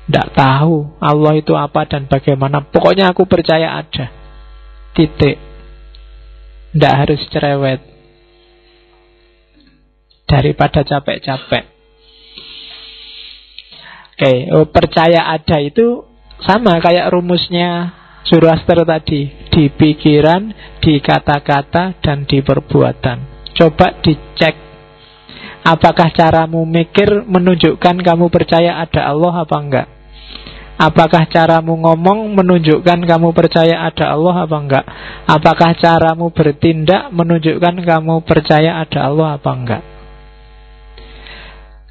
Tidak 0.09 0.29
tahu 0.33 0.97
Allah 1.01 1.33
itu 1.37 1.53
apa 1.53 1.85
dan 1.85 2.09
bagaimana. 2.09 2.65
Pokoknya 2.65 3.13
aku 3.13 3.29
percaya 3.29 3.85
ada. 3.85 4.09
Titik. 4.97 5.37
Tidak 6.73 6.95
harus 6.97 7.21
cerewet. 7.29 7.85
Daripada 10.25 10.81
capek-capek 10.89 11.74
Oke, 14.15 14.47
oh, 14.55 14.67
percaya 14.71 15.27
ada 15.27 15.59
itu 15.59 16.07
sama 16.39 16.79
kayak 16.79 17.11
rumusnya 17.11 17.91
Zoroaster 18.31 18.87
tadi 18.87 19.27
Di 19.51 19.75
pikiran, 19.75 20.55
di 20.79 21.03
kata-kata, 21.03 21.99
dan 21.99 22.23
di 22.23 22.39
perbuatan 22.39 23.51
Coba 23.59 23.99
dicek 23.99 24.55
Apakah 25.65 26.13
caramu 26.13 26.69
mikir 26.69 27.25
menunjukkan 27.25 27.97
kamu 28.05 28.29
percaya 28.29 28.85
ada 28.85 29.09
Allah 29.09 29.49
apa 29.49 29.57
enggak? 29.57 29.89
Apakah 30.77 31.25
caramu 31.33 31.81
ngomong 31.81 32.37
menunjukkan 32.37 33.01
kamu 33.09 33.33
percaya 33.33 33.89
ada 33.89 34.13
Allah 34.13 34.45
apa 34.45 34.57
enggak? 34.61 34.85
Apakah 35.25 35.73
caramu 35.81 36.29
bertindak 36.37 37.09
menunjukkan 37.17 37.81
kamu 37.81 38.15
percaya 38.29 38.85
ada 38.85 39.09
Allah 39.09 39.41
apa 39.41 39.51
enggak? 39.57 39.94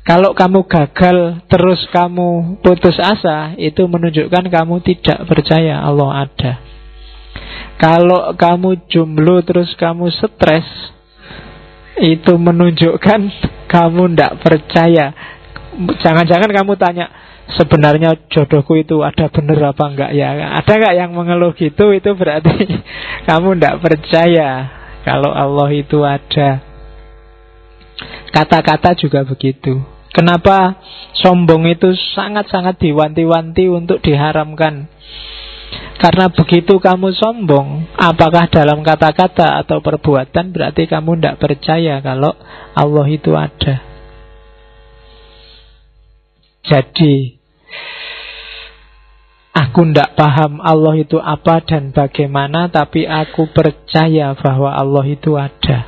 Kalau 0.04 0.36
kamu 0.36 0.68
gagal 0.68 1.48
terus 1.48 1.80
kamu 1.96 2.60
putus 2.60 3.00
asa, 3.00 3.56
itu 3.56 3.88
menunjukkan 3.88 4.52
kamu 4.52 4.84
tidak 4.84 5.24
percaya 5.32 5.80
Allah 5.80 6.28
ada. 6.28 6.60
Kalau 7.80 8.36
kamu 8.36 8.84
jomblo 8.92 9.40
terus 9.48 9.72
kamu 9.80 10.12
stres, 10.12 10.68
itu 12.04 12.36
menunjukkan 12.36 13.22
kamu 13.74 14.12
tidak 14.12 14.44
percaya. 14.44 15.16
Jangan-jangan 15.80 16.52
kamu 16.52 16.76
tanya, 16.76 17.08
sebenarnya 17.56 18.28
jodohku 18.28 18.76
itu 18.76 19.08
ada 19.08 19.32
benar 19.32 19.72
apa 19.72 19.84
enggak 19.88 20.12
ya? 20.12 20.36
Ada 20.60 20.72
enggak 20.84 20.96
yang 21.00 21.12
mengeluh 21.16 21.56
gitu? 21.56 21.96
Itu 21.96 22.12
berarti 22.20 22.68
kamu 23.32 23.56
tidak 23.56 23.80
percaya 23.80 24.50
kalau 25.08 25.32
Allah 25.32 25.72
itu 25.72 26.04
ada. 26.04 26.60
Kata-kata 28.36 29.00
juga 29.00 29.24
begitu. 29.24 29.93
Kenapa 30.14 30.78
sombong 31.18 31.66
itu 31.74 31.90
sangat-sangat 32.14 32.78
diwanti-wanti 32.78 33.66
untuk 33.66 33.98
diharamkan? 34.06 34.86
Karena 35.98 36.30
begitu 36.30 36.78
kamu 36.78 37.18
sombong, 37.18 37.90
apakah 37.98 38.46
dalam 38.52 38.86
kata-kata 38.86 39.58
atau 39.66 39.82
perbuatan 39.82 40.54
berarti 40.54 40.86
kamu 40.86 41.18
tidak 41.18 41.40
percaya 41.42 41.98
kalau 42.04 42.38
Allah 42.78 43.08
itu 43.10 43.34
ada. 43.34 43.82
Jadi, 46.64 47.40
aku 49.56 49.82
tidak 49.90 50.14
paham 50.14 50.62
Allah 50.62 50.94
itu 51.00 51.18
apa 51.18 51.64
dan 51.66 51.90
bagaimana, 51.90 52.70
tapi 52.70 53.10
aku 53.10 53.50
percaya 53.50 54.38
bahwa 54.38 54.76
Allah 54.76 55.06
itu 55.10 55.36
ada. 55.40 55.88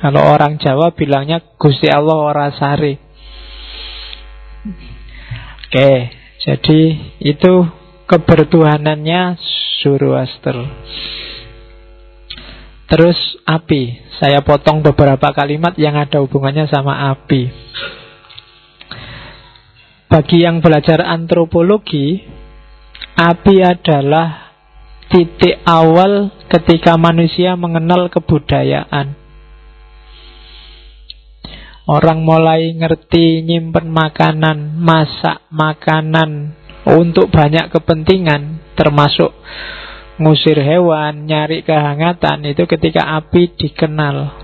Kalau 0.00 0.32
orang 0.32 0.56
Jawa 0.56 0.96
bilangnya 0.96 1.44
Gusti 1.60 1.92
Allah 1.92 2.16
ora 2.16 2.48
sari. 2.56 2.96
Oke, 5.60 5.92
jadi 6.40 6.80
itu 7.20 7.52
kebertuhanannya 8.08 9.36
Zoroaster. 9.84 10.56
Terus 12.88 13.18
api. 13.44 14.08
Saya 14.20 14.40
potong 14.44 14.80
beberapa 14.80 15.32
kalimat 15.36 15.76
yang 15.80 15.96
ada 15.96 16.20
hubungannya 16.20 16.68
sama 16.68 17.12
api. 17.12 17.48
Bagi 20.10 20.42
yang 20.42 20.58
belajar 20.58 21.00
antropologi, 21.06 22.24
api 23.14 23.56
adalah 23.62 24.52
titik 25.06 25.62
awal 25.62 26.34
ketika 26.50 26.98
manusia 26.98 27.54
mengenal 27.54 28.10
kebudayaan. 28.10 29.19
Orang 31.90 32.22
mulai 32.22 32.70
ngerti 32.78 33.42
nyimpen 33.42 33.90
makanan, 33.90 34.78
masak 34.78 35.42
makanan 35.50 36.54
untuk 36.86 37.34
banyak 37.34 37.66
kepentingan, 37.66 38.62
termasuk 38.78 39.34
ngusir 40.22 40.54
hewan, 40.62 41.26
nyari 41.26 41.66
kehangatan, 41.66 42.46
itu 42.46 42.62
ketika 42.70 43.18
api 43.18 43.58
dikenal. 43.58 44.38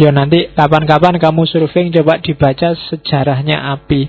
Ya 0.00 0.12
nanti 0.16 0.48
kapan-kapan 0.56 1.20
kamu 1.20 1.44
surfing 1.44 1.92
coba 1.92 2.20
dibaca 2.20 2.76
sejarahnya 2.92 3.72
api 3.72 4.04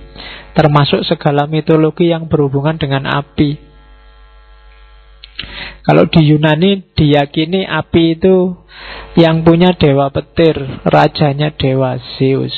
Termasuk 0.52 1.08
segala 1.08 1.48
mitologi 1.48 2.12
yang 2.12 2.28
berhubungan 2.28 2.76
dengan 2.76 3.08
api 3.08 3.67
Kalau 5.86 6.10
di 6.10 6.34
Yunani 6.34 6.84
diyakini 6.98 7.64
api 7.64 8.18
itu 8.18 8.58
yang 9.18 9.42
punya 9.42 9.74
dewa 9.74 10.10
petir, 10.12 10.58
rajanya 10.86 11.54
dewa 11.56 11.98
Zeus. 12.18 12.54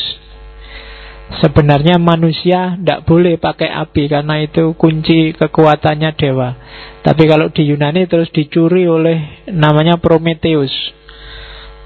Sebenarnya 1.30 2.02
manusia 2.02 2.74
tidak 2.74 3.06
boleh 3.06 3.38
pakai 3.38 3.70
api 3.70 4.10
karena 4.10 4.42
itu 4.42 4.74
kunci 4.74 5.38
kekuatannya 5.38 6.12
dewa. 6.18 6.58
Tapi 7.06 7.24
kalau 7.30 7.54
di 7.54 7.70
Yunani 7.70 8.10
terus 8.10 8.34
dicuri 8.34 8.90
oleh 8.90 9.46
namanya 9.54 10.02
Prometheus. 10.02 10.74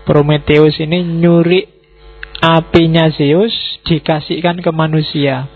Prometheus 0.08 0.80
ini 0.80 1.04
nyuri 1.04 1.68
apinya 2.40 3.12
Zeus 3.12 3.52
dikasihkan 3.84 4.64
ke 4.64 4.72
manusia. 4.72 5.52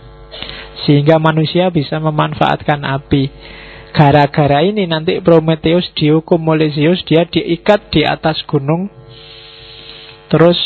Sehingga 0.84 1.16
manusia 1.16 1.72
bisa 1.72 1.96
memanfaatkan 2.04 2.84
api. 2.84 3.32
Gara-gara 3.96 4.64
ini 4.64 4.86
nanti 4.86 5.20
Prometheus 5.24 5.90
dihukum 5.96 6.42
oleh 6.50 6.70
Zeus, 6.76 7.02
dia 7.08 7.24
diikat 7.28 7.92
di 7.92 8.04
atas 8.04 8.44
gunung 8.46 8.92
Terus 10.28 10.60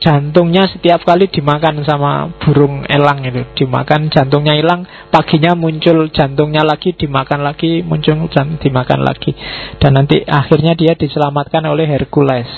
jantungnya 0.00 0.64
setiap 0.64 1.04
kali 1.04 1.28
dimakan 1.28 1.84
sama 1.84 2.32
burung 2.40 2.88
elang 2.88 3.20
itu 3.20 3.44
dimakan 3.62 4.08
jantungnya 4.08 4.56
hilang 4.56 4.88
paginya 5.12 5.52
muncul 5.52 6.08
jantungnya 6.08 6.64
lagi 6.64 6.96
dimakan 6.96 7.44
lagi 7.44 7.84
muncul 7.84 8.16
jantung 8.32 8.56
dimakan 8.56 9.04
lagi 9.04 9.36
dan 9.76 10.00
nanti 10.00 10.24
akhirnya 10.24 10.72
dia 10.72 10.96
diselamatkan 10.96 11.68
oleh 11.68 11.84
Hercules 11.84 12.48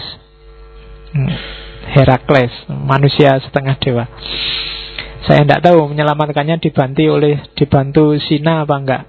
hmm. 1.19 1.35
Herakles 1.99 2.54
manusia 2.71 3.35
setengah 3.42 3.75
dewa 3.83 4.07
Saya 5.26 5.47
tidak 5.47 5.66
tahu 5.66 5.87
menyelamatkannya 5.90 6.62
dibantu 6.62 7.02
oleh 7.14 7.47
dibantu 7.54 8.19
Sina 8.26 8.66
apa 8.66 8.75
enggak. 8.75 9.02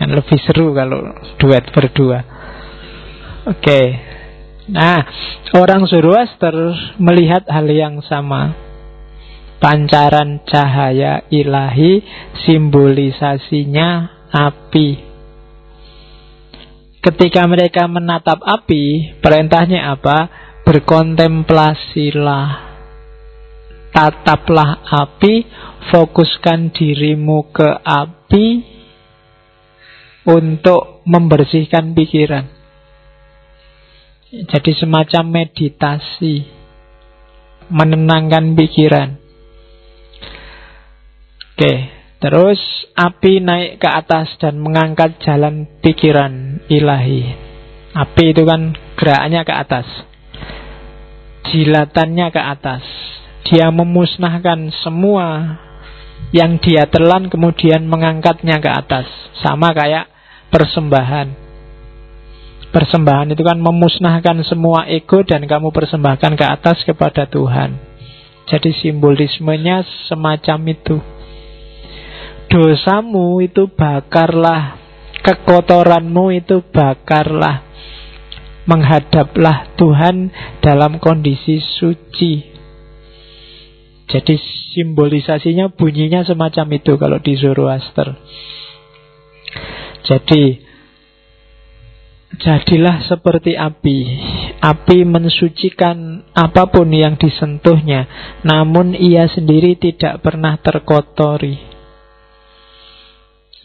Yang 0.00 0.10
lebih 0.24 0.38
seru 0.44 0.66
kalau 0.72 1.00
duet 1.36 1.64
berdua. 1.70 2.18
Oke. 3.48 3.60
Okay. 3.60 3.86
Nah, 4.70 5.02
orang 5.58 5.82
Zoroaster 5.90 6.54
melihat 7.02 7.42
hal 7.50 7.66
yang 7.66 7.98
sama. 8.06 8.54
Pancaran 9.60 10.40
cahaya 10.46 11.26
ilahi 11.28 12.00
simbolisasinya 12.46 13.88
api. 14.30 15.10
Ketika 17.02 17.44
mereka 17.50 17.90
menatap 17.90 18.40
api, 18.46 19.18
perintahnya 19.18 19.90
apa? 19.90 20.30
Berkontemplasilah. 20.64 22.70
Tataplah 23.90 24.86
api, 24.86 25.34
fokuskan 25.90 26.70
dirimu 26.70 27.50
ke 27.50 27.68
api 27.82 28.69
untuk 30.28 31.00
membersihkan 31.08 31.96
pikiran. 31.96 32.44
Jadi 34.30 34.72
semacam 34.78 35.24
meditasi, 35.42 36.46
menenangkan 37.66 38.54
pikiran. 38.54 39.08
Oke, 41.50 41.74
terus 42.22 42.60
api 42.94 43.42
naik 43.42 43.82
ke 43.82 43.88
atas 43.90 44.30
dan 44.38 44.62
mengangkat 44.62 45.18
jalan 45.20 45.66
pikiran 45.82 46.62
ilahi. 46.70 47.36
Api 47.90 48.24
itu 48.30 48.46
kan 48.46 48.78
gerakannya 48.94 49.42
ke 49.42 49.54
atas, 49.54 49.86
jilatannya 51.50 52.30
ke 52.30 52.38
atas. 52.38 52.84
Dia 53.50 53.72
memusnahkan 53.74 54.70
semua 54.84 55.58
yang 56.30 56.62
dia 56.62 56.86
telan 56.86 57.26
kemudian 57.26 57.88
mengangkatnya 57.90 58.62
ke 58.62 58.70
atas. 58.70 59.06
Sama 59.42 59.74
kayak 59.74 60.06
persembahan. 60.52 61.50
Persembahan 62.70 63.34
itu 63.34 63.42
kan 63.42 63.58
memusnahkan 63.58 64.46
semua 64.46 64.86
ego 64.86 65.26
dan 65.26 65.42
kamu 65.42 65.74
persembahkan 65.74 66.38
ke 66.38 66.46
atas 66.46 66.86
kepada 66.86 67.26
Tuhan. 67.26 67.74
Jadi 68.46 68.70
simbolismenya 68.78 69.82
semacam 70.06 70.58
itu. 70.70 70.96
Dosamu 72.50 73.42
itu 73.42 73.70
bakarlah, 73.70 74.78
kekotoranmu 75.22 76.34
itu 76.34 76.62
bakarlah. 76.70 77.62
Menghadaplah 78.66 79.74
Tuhan 79.74 80.30
dalam 80.62 81.02
kondisi 81.02 81.58
suci. 81.58 82.59
Jadi 84.10 84.34
simbolisasinya 84.74 85.70
bunyinya 85.70 86.26
semacam 86.26 86.66
itu 86.74 86.98
kalau 86.98 87.18
di 87.22 87.38
Zoroaster. 87.38 88.18
Jadi 90.06 90.70
Jadilah 92.30 93.02
seperti 93.10 93.58
api. 93.58 93.98
Api 94.62 95.02
mensucikan 95.02 96.22
apa 96.30 96.70
pun 96.70 96.86
yang 96.94 97.18
disentuhnya 97.18 98.06
Namun 98.46 98.94
ia 98.94 99.26
sendiri 99.26 99.74
tidak 99.74 100.22
pernah 100.22 100.54
terkotori. 100.62 101.58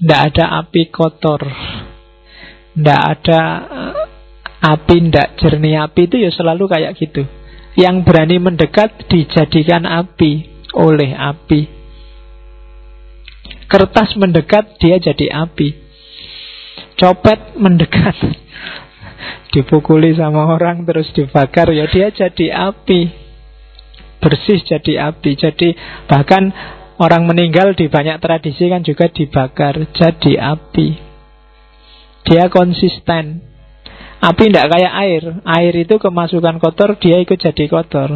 Tidak 0.02 0.22
ada 0.34 0.66
api 0.66 0.90
kotor. 0.90 1.46
Tidak 2.74 3.02
ada 3.06 3.42
eh, 3.64 3.94
api 4.66 4.96
tidak 4.98 5.38
jernih 5.38 5.86
api 5.86 6.10
itu 6.10 6.18
ya 6.26 6.34
selalu 6.34 6.66
kayak 6.66 6.98
gitu 6.98 7.22
Yang 7.76 8.08
berani 8.08 8.38
mendekat 8.40 9.12
dijadikan 9.12 9.84
api 9.84 10.48
oleh 10.76 11.12
api. 11.12 11.68
Kertas 13.68 14.16
mendekat 14.16 14.80
dia 14.80 14.96
jadi 14.96 15.44
api. 15.44 15.76
Copet 16.96 17.60
mendekat 17.60 18.16
Dipukuli 19.56 20.16
sama 20.16 20.56
orang 20.56 20.88
terus 20.88 21.12
dibakar 21.12 21.72
Ya 21.76 21.88
dia 21.92 22.12
jadi 22.12 22.72
api. 22.72 23.12
Bersih 24.24 24.64
jadi 24.64 25.12
api. 25.12 25.32
Jadi 25.36 25.76
bahkan 26.08 26.52
orang 27.00 27.28
meninggal 27.28 27.76
di 27.76 27.92
banyak 27.92 28.24
tradisi 28.24 28.72
kan 28.72 28.84
juga 28.84 29.12
dibakar 29.12 29.92
Jadi 29.92 30.40
api. 30.40 30.88
Dia 32.26 32.50
konsisten 32.50 33.55
Api 34.26 34.50
tidak 34.50 34.74
kayak 34.74 34.94
air 35.06 35.24
Air 35.46 35.74
itu 35.86 36.02
kemasukan 36.02 36.58
kotor 36.58 36.98
Dia 36.98 37.22
ikut 37.22 37.38
jadi 37.38 37.66
kotor 37.70 38.10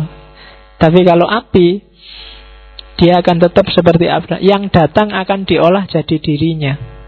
Tapi 0.81 0.99
kalau 1.05 1.29
api 1.29 1.85
Dia 2.97 3.21
akan 3.21 3.37
tetap 3.37 3.69
seperti 3.69 4.09
api 4.09 4.41
Yang 4.41 4.73
datang 4.73 5.13
akan 5.13 5.45
diolah 5.45 5.85
jadi 5.85 6.17
dirinya 6.17 6.99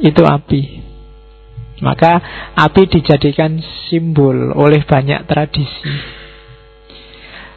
itu 0.00 0.22
api. 0.24 0.62
Maka 1.80 2.20
api 2.56 2.88
dijadikan 2.88 3.60
simbol 3.88 4.52
oleh 4.56 4.84
banyak 4.84 5.28
tradisi. 5.28 5.92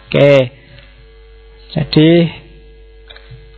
Oke. 0.07 0.31
Jadi 1.69 2.09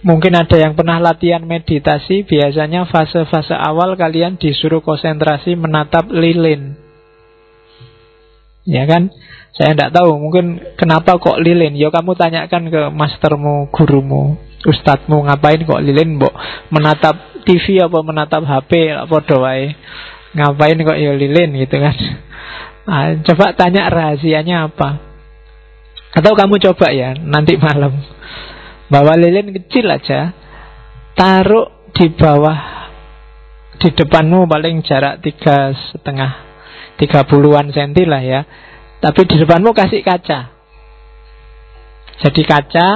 mungkin 0.01 0.33
ada 0.37 0.57
yang 0.57 0.73
pernah 0.73 1.01
latihan 1.01 1.41
meditasi, 1.41 2.25
biasanya 2.25 2.89
fase-fase 2.89 3.53
awal 3.53 3.97
kalian 3.97 4.37
disuruh 4.37 4.81
konsentrasi 4.81 5.57
menatap 5.57 6.09
lilin. 6.09 6.77
Ya 8.65 8.85
kan? 8.85 9.09
Saya 9.57 9.75
tidak 9.75 9.91
tahu, 9.97 10.15
mungkin 10.15 10.61
kenapa 10.79 11.17
kok 11.19 11.41
lilin? 11.41 11.75
Ya 11.75 11.91
kamu 11.91 12.15
tanyakan 12.15 12.71
ke 12.71 12.81
mastermu, 12.93 13.67
gurumu, 13.73 14.39
ustadzmu 14.63 15.27
ngapain 15.27 15.65
kok 15.65 15.81
lilin, 15.81 16.21
mbok 16.21 16.33
menatap 16.69 17.31
TV 17.43 17.81
apa 17.81 17.99
menatap 18.05 18.45
HP 18.45 18.93
apa 18.93 19.17
doai 19.25 19.73
ngapain 20.37 20.79
kok 20.79 20.97
ya 20.97 21.11
lilin 21.17 21.49
gitu 21.59 21.75
kan 21.81 21.95
nah, 22.87 23.05
coba 23.25 23.45
tanya 23.57 23.91
rahasianya 23.91 24.71
apa 24.71 25.01
atau 26.11 26.31
kamu 26.35 26.59
coba 26.71 26.91
ya 26.91 27.15
nanti 27.17 27.55
malam 27.59 27.99
bawa 28.91 29.15
lilin 29.15 29.55
kecil 29.55 29.87
aja. 29.87 30.35
Taruh 31.15 31.91
di 31.95 32.11
bawah 32.11 32.59
di 33.79 33.89
depanmu 33.91 34.45
paling 34.45 34.83
jarak 34.85 35.23
tiga 35.25 35.73
setengah 35.91 36.31
tiga 36.99 37.23
puluhan 37.23 37.71
senti 37.71 38.03
lah 38.03 38.21
ya. 38.21 38.41
Tapi 39.01 39.21
di 39.25 39.35
depanmu 39.41 39.73
kasih 39.73 40.03
kaca. 40.05 40.39
Jadi 42.21 42.41
kaca 42.45 42.87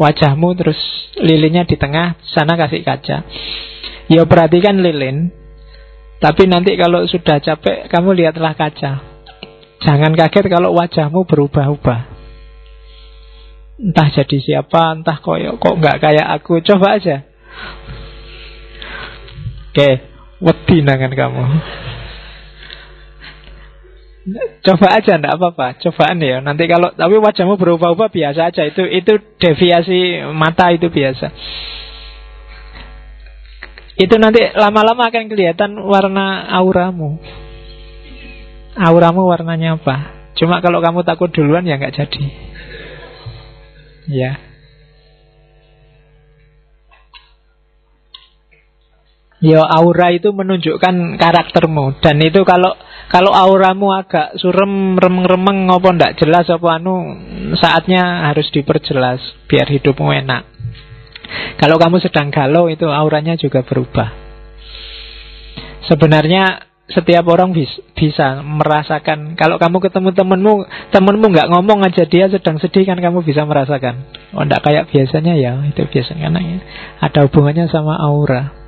wajahmu 0.00 0.48
terus 0.58 0.80
lilinnya 1.20 1.62
di 1.62 1.78
tengah 1.78 2.18
sana 2.34 2.58
kasih 2.58 2.82
kaca. 2.82 3.22
Ya 4.10 4.24
perhatikan 4.26 4.80
lilin. 4.82 5.30
Tapi 6.18 6.50
nanti 6.50 6.74
kalau 6.74 7.06
sudah 7.06 7.38
capek 7.38 7.86
kamu 7.86 8.18
lihatlah 8.18 8.58
kaca. 8.58 8.92
Jangan 9.78 10.10
kaget 10.18 10.50
kalau 10.50 10.74
wajahmu 10.74 11.22
berubah-ubah 11.22 12.17
entah 13.78 14.08
jadi 14.10 14.36
siapa 14.42 14.98
entah 14.98 15.22
kok 15.22 15.38
kok 15.38 15.74
nggak 15.78 15.96
kayak 16.02 16.26
aku 16.38 16.58
coba 16.66 16.98
aja 16.98 17.22
oke 19.70 19.88
wedi 20.42 20.76
nangan 20.82 21.12
kamu 21.14 21.42
Coba 24.60 25.00
aja 25.00 25.16
ndak 25.16 25.40
apa-apa, 25.40 25.80
cobaan 25.80 26.20
ya. 26.20 26.44
Nanti 26.44 26.68
kalau 26.68 26.92
tapi 26.92 27.16
wajahmu 27.16 27.56
berubah-ubah 27.56 28.12
biasa 28.12 28.52
aja. 28.52 28.68
Itu 28.68 28.84
itu 28.84 29.16
deviasi 29.40 30.20
mata 30.36 30.68
itu 30.68 30.92
biasa. 30.92 31.32
Itu 33.98 34.14
nanti 34.20 34.44
lama-lama 34.54 35.08
akan 35.08 35.32
kelihatan 35.32 35.80
warna 35.80 36.44
auramu. 36.54 37.18
Auramu 38.78 39.26
warnanya 39.26 39.80
apa? 39.80 39.96
Cuma 40.38 40.62
kalau 40.62 40.78
kamu 40.78 41.02
takut 41.02 41.32
duluan 41.32 41.66
ya 41.66 41.80
nggak 41.80 41.96
jadi. 41.96 42.47
Ya. 44.08 44.40
Ya 49.38 49.62
aura 49.62 50.10
itu 50.10 50.34
menunjukkan 50.34 51.14
karaktermu 51.14 52.02
dan 52.02 52.18
itu 52.18 52.42
kalau 52.42 52.74
kalau 53.08 53.30
auramu 53.30 53.94
agak 53.94 54.34
surem 54.36 54.98
remeng-remeng 54.98 55.70
ngopo 55.70 55.94
ndak 55.94 56.18
jelas 56.18 56.50
apa 56.50 56.82
anu 56.82 57.14
saatnya 57.54 58.26
harus 58.26 58.50
diperjelas 58.50 59.22
biar 59.46 59.70
hidupmu 59.70 60.10
enak. 60.10 60.42
Kalau 61.60 61.78
kamu 61.78 62.02
sedang 62.02 62.34
galau 62.34 62.66
itu 62.66 62.88
auranya 62.88 63.38
juga 63.38 63.62
berubah. 63.62 64.10
Sebenarnya 65.86 66.67
setiap 66.88 67.28
orang 67.28 67.52
bis, 67.52 67.68
bisa 67.92 68.40
merasakan 68.40 69.36
kalau 69.36 69.60
kamu 69.60 69.76
ketemu 69.84 70.08
temenmu 70.16 70.52
temenmu 70.88 71.26
nggak 71.28 71.48
ngomong 71.52 71.84
aja 71.84 72.08
dia 72.08 72.32
sedang 72.32 72.56
sedih 72.56 72.88
kan 72.88 72.96
kamu 72.96 73.20
bisa 73.20 73.44
merasakan 73.44 74.08
oh 74.32 74.40
ndak 74.48 74.64
kayak 74.64 74.88
biasanya 74.88 75.36
ya 75.36 75.60
itu 75.68 75.84
biasanya 75.84 76.32
ya. 76.32 76.58
ada 77.04 77.28
hubungannya 77.28 77.68
sama 77.68 77.92
aura 77.92 78.58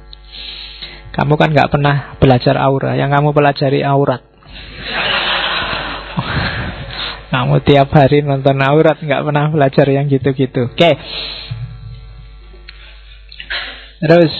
kamu 1.10 1.34
kan 1.34 1.50
nggak 1.50 1.70
pernah 1.74 2.14
belajar 2.22 2.54
aura, 2.54 2.94
yang 2.94 3.10
kamu 3.10 3.34
pelajari 3.34 3.82
aurat. 3.82 4.22
Kamu 7.30 7.62
tiap 7.62 7.94
hari 7.94 8.26
nonton 8.26 8.58
aurat 8.58 8.98
nggak 8.98 9.22
pernah 9.22 9.54
belajar 9.54 9.86
yang 9.86 10.10
gitu-gitu. 10.10 10.66
Oke. 10.66 10.74
Okay. 10.74 10.94
Terus 14.02 14.32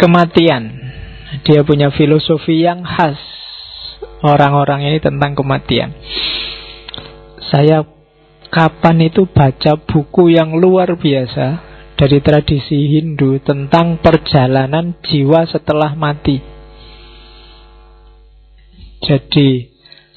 kematian. 0.00 0.72
Dia 1.48 1.64
punya 1.64 1.88
filosofi 1.88 2.60
yang 2.60 2.84
khas 2.84 3.16
orang-orang 4.20 4.86
ini 4.92 4.98
tentang 5.00 5.32
kematian. 5.32 5.90
Saya 7.48 7.84
kapan 8.52 9.08
itu 9.08 9.24
baca 9.24 9.80
buku 9.80 10.36
yang 10.36 10.54
luar 10.60 10.94
biasa 10.94 11.72
dari 11.96 12.20
tradisi 12.20 12.98
Hindu 12.98 13.40
tentang 13.40 13.96
perjalanan 14.00 14.96
jiwa 15.00 15.48
setelah 15.48 15.96
mati. 15.96 16.40
Jadi 19.02 19.72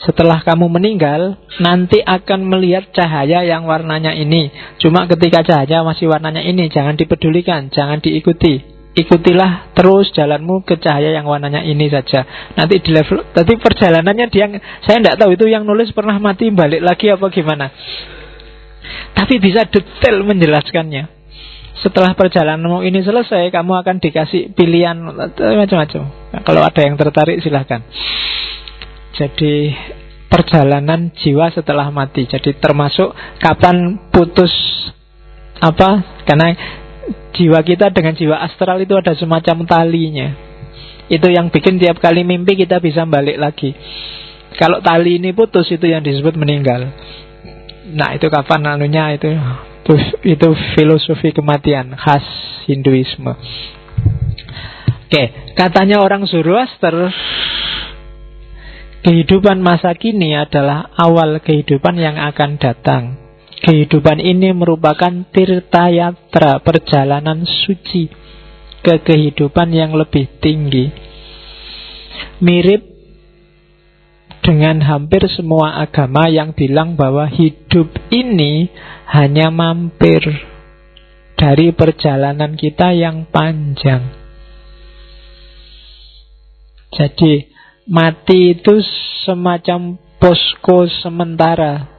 setelah 0.05 0.43
kamu 0.43 0.69
meninggal, 0.69 1.39
nanti 1.63 2.03
akan 2.03 2.45
melihat 2.45 2.91
cahaya 2.93 3.41
yang 3.47 3.65
warnanya 3.65 4.13
ini. 4.13 4.51
Cuma 4.77 5.07
ketika 5.07 5.41
cahaya 5.41 5.81
masih 5.81 6.11
warnanya 6.11 6.43
ini, 6.43 6.67
jangan 6.69 6.99
dipedulikan, 6.99 7.71
jangan 7.71 8.03
diikuti. 8.03 8.74
Ikutilah 8.95 9.75
terus 9.75 10.07
jalanmu 10.15 10.63
ke 10.63 10.79
cahaya 10.79 11.11
yang 11.11 11.27
warnanya 11.27 11.67
ini 11.67 11.91
saja. 11.91 12.23
Nanti 12.55 12.79
di 12.79 12.95
level, 12.95 13.27
tadi 13.35 13.59
perjalanannya 13.59 14.25
dia, 14.31 14.47
saya 14.87 15.03
tidak 15.03 15.19
tahu 15.19 15.35
itu 15.35 15.51
yang 15.51 15.67
nulis 15.67 15.91
pernah 15.91 16.15
mati 16.15 16.47
balik 16.47 16.79
lagi 16.79 17.11
apa 17.11 17.27
gimana. 17.27 17.67
Tapi 19.11 19.35
bisa 19.43 19.67
detail 19.67 20.23
menjelaskannya. 20.23 21.11
Setelah 21.83 22.15
perjalananmu 22.15 22.87
ini 22.87 23.03
selesai, 23.03 23.51
kamu 23.51 23.83
akan 23.83 23.99
dikasih 23.99 24.55
pilihan 24.55 24.95
macam-macam. 25.35 26.01
Nah, 26.31 26.41
kalau 26.47 26.63
ada 26.63 26.79
yang 26.79 26.95
tertarik 26.95 27.43
silahkan. 27.43 27.83
Jadi 29.19 29.75
perjalanan 30.31 31.11
jiwa 31.19 31.51
setelah 31.51 31.91
mati. 31.91 32.31
Jadi 32.31 32.55
termasuk 32.59 33.11
kapan 33.43 34.07
putus 34.07 34.51
apa? 35.59 36.23
Karena 36.23 36.51
jiwa 37.35 37.59
kita 37.61 37.91
dengan 37.93 38.15
jiwa 38.15 38.39
astral 38.41 38.81
itu 38.81 38.93
ada 38.97 39.13
semacam 39.13 39.65
talinya. 39.65 40.33
Itu 41.05 41.29
yang 41.29 41.53
bikin 41.53 41.77
tiap 41.77 42.01
kali 42.01 42.25
mimpi 42.25 42.57
kita 42.57 42.81
bisa 42.81 43.05
balik 43.05 43.37
lagi. 43.37 43.73
Kalau 44.55 44.81
tali 44.81 45.21
ini 45.21 45.35
putus 45.35 45.69
itu 45.69 45.85
yang 45.85 46.01
disebut 46.01 46.33
meninggal. 46.39 46.89
Nah 47.93 48.17
itu 48.17 48.25
kapan 48.31 48.65
anunya 48.65 49.13
itu 49.13 49.29
itu, 50.25 50.49
filosofi 50.73 51.29
kematian 51.29 51.93
khas 51.93 52.25
Hinduisme. 52.65 53.37
Oke, 55.05 55.23
katanya 55.53 56.01
orang 56.01 56.25
Zoroaster 56.25 57.13
Kehidupan 59.05 59.61
masa 59.61 59.93
kini 59.93 60.33
adalah 60.33 60.89
awal 60.97 61.37
kehidupan 61.37 61.93
yang 61.93 62.17
akan 62.17 62.57
datang. 62.57 63.24
Kehidupan 63.63 64.19
ini 64.19 64.51
merupakan 64.51 65.23
tirtayatra, 65.31 66.59
perjalanan 66.59 67.47
suci 67.47 68.11
ke 68.83 68.99
kehidupan 69.01 69.71
yang 69.71 69.95
lebih 69.95 70.27
tinggi. 70.43 70.91
Mirip 72.43 72.83
dengan 74.43 74.83
hampir 74.83 75.25
semua 75.31 75.79
agama 75.81 76.27
yang 76.29 76.51
bilang 76.51 76.99
bahwa 76.99 77.25
hidup 77.31 77.89
ini 78.11 78.69
hanya 79.09 79.49
mampir 79.49 80.21
dari 81.39 81.71
perjalanan 81.71 82.53
kita 82.59 82.91
yang 82.91 83.25
panjang. 83.31 84.03
Jadi, 86.95 87.55
Mati 87.85 88.57
itu 88.57 88.81
semacam 89.29 89.93
posko 90.17 90.89
sementara 91.05 91.94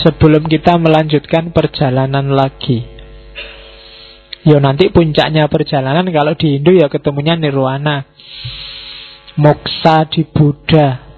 sebelum 0.00 0.48
kita 0.48 0.80
melanjutkan 0.80 1.52
perjalanan 1.52 2.32
lagi. 2.32 2.80
Yo 4.42 4.58
nanti 4.58 4.90
puncaknya 4.90 5.46
perjalanan 5.46 6.08
kalau 6.10 6.34
di 6.34 6.58
Hindu 6.58 6.74
ya 6.74 6.88
ketemunya 6.88 7.36
nirwana. 7.36 8.08
Moksa 9.36 10.08
di 10.08 10.24
Buddha. 10.28 11.12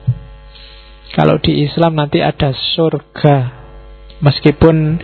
Kalau 1.14 1.38
di 1.38 1.62
Islam 1.62 1.94
nanti 1.94 2.18
ada 2.18 2.50
surga. 2.52 3.36
Meskipun 4.22 4.98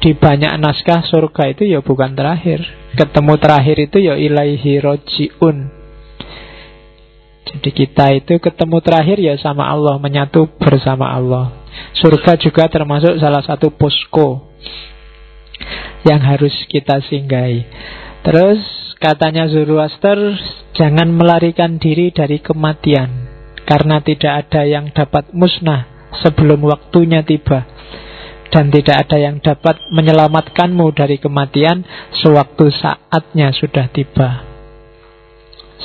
di 0.00 0.16
banyak 0.16 0.56
naskah 0.56 1.04
surga 1.04 1.52
itu 1.52 1.68
ya 1.68 1.84
bukan 1.84 2.16
terakhir. 2.16 2.64
Ketemu 2.96 3.34
terakhir 3.36 3.76
itu 3.76 3.96
ya 4.02 4.16
ilaihi 4.16 4.80
rojiun. 4.80 5.56
Jadi 7.50 7.70
kita 7.74 8.14
itu 8.14 8.38
ketemu 8.38 8.78
terakhir 8.78 9.18
ya 9.18 9.34
sama 9.40 9.66
Allah, 9.66 9.98
menyatu 9.98 10.46
bersama 10.58 11.10
Allah. 11.10 11.59
Surga 11.96 12.38
juga 12.38 12.70
termasuk 12.70 13.18
salah 13.18 13.42
satu 13.42 13.74
posko 13.74 14.50
yang 16.06 16.20
harus 16.22 16.54
kita 16.70 17.02
singgahi. 17.04 17.66
Terus 18.24 18.60
katanya 19.00 19.48
Zoroaster, 19.48 20.36
jangan 20.76 21.12
melarikan 21.12 21.80
diri 21.80 22.12
dari 22.12 22.40
kematian 22.40 23.28
karena 23.64 24.00
tidak 24.02 24.48
ada 24.48 24.62
yang 24.66 24.90
dapat 24.90 25.30
musnah 25.36 26.12
sebelum 26.24 26.64
waktunya 26.66 27.22
tiba. 27.22 27.66
Dan 28.50 28.66
tidak 28.74 29.06
ada 29.06 29.14
yang 29.14 29.38
dapat 29.38 29.78
menyelamatkanmu 29.94 30.90
dari 30.90 31.22
kematian 31.22 31.86
sewaktu 32.18 32.66
saatnya 32.74 33.54
sudah 33.54 33.86
tiba. 33.94 34.42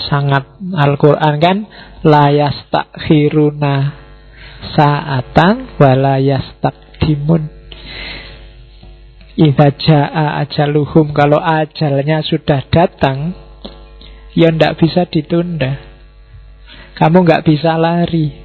Sangat 0.09 0.49
Al-Quran 0.73 1.35
kan? 1.37 1.57
Layas 2.01 2.65
takhiruna 2.73 4.04
saatan 4.75 5.75
walayas 5.79 6.55
takdimun 6.61 7.51
Iza 9.35 9.67
ja'a 9.75 10.39
ajaluhum 10.47 11.11
Kalau 11.11 11.43
ajalnya 11.43 12.23
sudah 12.23 12.63
datang 12.71 13.35
Ya 14.35 14.51
ndak 14.51 14.83
bisa 14.83 15.07
ditunda. 15.07 15.79
Kamu 16.99 17.23
nggak 17.23 17.47
bisa 17.47 17.79
lari. 17.79 18.35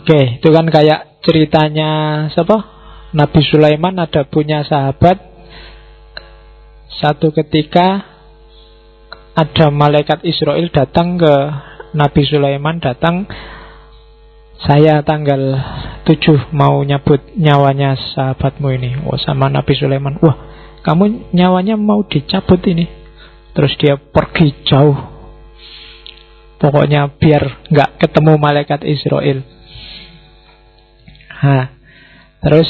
Oke, 0.00 0.40
itu 0.40 0.48
kan 0.48 0.64
kayak 0.72 1.20
ceritanya 1.20 1.90
siapa? 2.32 2.56
Nabi 3.12 3.40
Sulaiman 3.44 4.00
ada 4.00 4.24
punya 4.24 4.64
sahabat. 4.64 5.20
Satu 7.04 7.36
ketika 7.36 8.00
ada 9.36 9.68
malaikat 9.68 10.24
Israel 10.24 10.72
datang 10.72 11.20
ke 11.20 11.34
Nabi 11.96 12.22
Sulaiman 12.26 12.78
datang. 12.78 13.26
Saya 14.60 15.00
tanggal 15.00 15.56
7 16.04 16.52
mau 16.52 16.84
nyabut 16.84 17.32
nyawanya 17.32 17.96
sahabatmu 17.96 18.68
ini. 18.76 18.90
Oh 19.08 19.16
sama 19.16 19.48
Nabi 19.48 19.72
Sulaiman. 19.72 20.20
Wah 20.20 20.36
kamu 20.84 21.32
nyawanya 21.32 21.80
mau 21.80 22.04
dicabut 22.04 22.60
ini? 22.68 22.84
Terus 23.56 23.72
dia 23.80 23.96
pergi 23.96 24.52
jauh. 24.68 24.96
Pokoknya 26.60 27.08
biar 27.16 27.72
nggak 27.72 27.90
ketemu 28.04 28.32
malaikat 28.36 28.84
Israel. 28.84 29.40
Ha. 31.40 31.72
Terus 32.44 32.68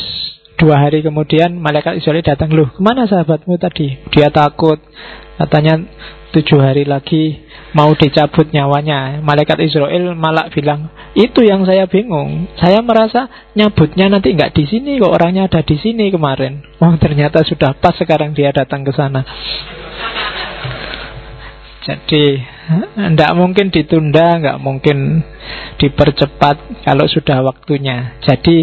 Dua 0.60 0.76
hari 0.76 1.00
kemudian 1.00 1.56
malaikat 1.56 2.04
Israel 2.04 2.20
datang. 2.20 2.52
Loh 2.52 2.68
ke 2.68 2.84
mana 2.84 3.08
sahabatmu 3.08 3.56
tadi? 3.56 3.96
Dia 4.12 4.28
takut. 4.28 4.76
Katanya 5.40 5.80
tujuh 6.30 6.58
hari 6.62 6.86
lagi 6.86 7.42
mau 7.74 7.90
dicabut 7.94 8.50
nyawanya 8.54 9.18
Malaikat 9.22 9.58
Israel 9.62 10.14
malah 10.14 10.50
bilang 10.50 10.90
Itu 11.18 11.42
yang 11.42 11.66
saya 11.66 11.90
bingung 11.90 12.46
Saya 12.58 12.82
merasa 12.82 13.26
nyabutnya 13.58 14.06
nanti 14.10 14.34
nggak 14.34 14.54
di 14.54 14.64
sini 14.66 14.98
Kok 15.02 15.10
orangnya 15.10 15.50
ada 15.50 15.62
di 15.66 15.74
sini 15.78 16.10
kemarin 16.14 16.62
Oh 16.78 16.94
ternyata 17.02 17.42
sudah 17.42 17.74
pas 17.78 17.94
sekarang 17.98 18.34
dia 18.34 18.54
datang 18.54 18.86
ke 18.86 18.94
sana 18.94 19.26
Jadi 21.86 22.24
tidak 22.94 23.32
mungkin 23.34 23.66
ditunda, 23.74 24.38
nggak 24.38 24.58
mungkin 24.62 25.26
dipercepat 25.82 26.86
kalau 26.86 27.06
sudah 27.10 27.42
waktunya. 27.42 28.14
Jadi 28.22 28.62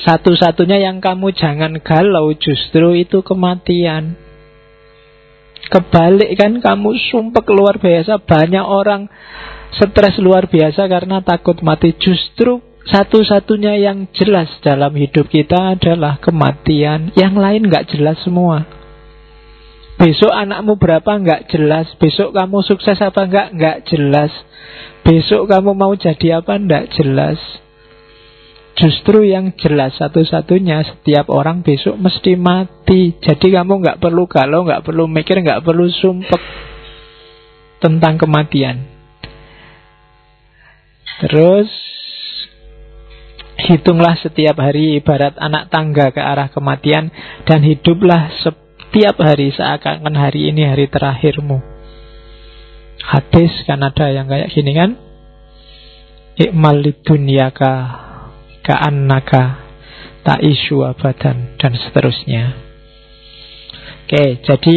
satu-satunya 0.00 0.80
yang 0.80 1.02
kamu 1.02 1.36
jangan 1.36 1.76
galau 1.84 2.32
justru 2.32 2.96
itu 2.96 3.20
kematian. 3.20 4.16
Kebalik 5.66 6.30
kan 6.38 6.62
kamu 6.62 6.94
sumpah 7.10 7.42
luar 7.50 7.82
biasa. 7.82 8.22
Banyak 8.22 8.62
orang 8.62 9.10
stres 9.74 10.16
luar 10.22 10.46
biasa 10.46 10.86
karena 10.86 11.18
takut 11.20 11.58
mati. 11.66 11.92
Justru 11.98 12.62
satu-satunya 12.88 13.76
yang 13.82 14.08
jelas 14.14 14.48
dalam 14.64 14.94
hidup 14.94 15.28
kita 15.28 15.74
adalah 15.74 16.22
kematian. 16.22 17.10
Yang 17.18 17.34
lain 17.36 17.62
gak 17.68 17.90
jelas 17.90 18.16
semua. 18.24 18.64
Besok 19.98 20.30
anakmu 20.30 20.78
berapa 20.78 21.10
nggak 21.10 21.50
jelas. 21.50 21.90
Besok 21.98 22.30
kamu 22.30 22.62
sukses 22.62 23.02
apa 23.02 23.26
nggak 23.26 23.48
nggak 23.58 23.78
jelas. 23.90 24.30
Besok 25.02 25.50
kamu 25.50 25.74
mau 25.74 25.90
jadi 25.98 26.38
apa 26.38 26.54
nggak 26.54 26.94
jelas 26.94 27.42
Justru 28.78 29.26
yang 29.26 29.58
jelas 29.58 29.98
satu-satunya 29.98 30.86
setiap 30.86 31.34
orang 31.34 31.66
besok 31.66 31.98
mesti 31.98 32.38
mati. 32.38 33.18
Jadi 33.18 33.50
kamu 33.50 33.82
nggak 33.82 33.98
perlu 33.98 34.30
galau, 34.30 34.62
nggak 34.62 34.86
perlu 34.86 35.10
mikir, 35.10 35.42
nggak 35.42 35.66
perlu 35.66 35.90
sumpek 35.90 36.38
tentang 37.82 38.14
kematian. 38.22 38.86
Terus 41.18 41.66
hitunglah 43.58 44.14
setiap 44.22 44.54
hari 44.62 45.02
ibarat 45.02 45.34
anak 45.42 45.74
tangga 45.74 46.14
ke 46.14 46.22
arah 46.22 46.46
kematian 46.46 47.10
dan 47.42 47.66
hiduplah 47.66 48.30
setiap 48.46 49.18
hari 49.18 49.50
seakan-akan 49.50 50.14
hari 50.14 50.54
ini 50.54 50.62
hari 50.70 50.86
terakhirmu. 50.86 51.58
Hadis 53.02 53.50
kan 53.66 53.82
ada 53.82 54.06
yang 54.14 54.30
kayak 54.30 54.54
gini 54.54 54.70
kan? 54.70 54.94
Ikmal 56.38 56.86
dunyaka 57.02 58.06
ka'annaka 58.68 59.64
ta'isu 60.28 60.84
abadan 60.84 61.56
dan 61.56 61.72
seterusnya. 61.72 62.44
Oke, 64.04 64.44
jadi 64.44 64.76